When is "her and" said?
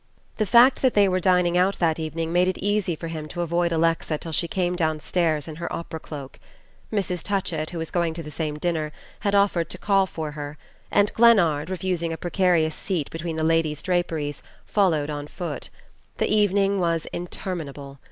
10.31-11.13